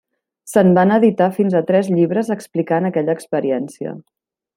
[0.51, 3.93] Se'n van editar fins a tres llibres explicant aquella experiència.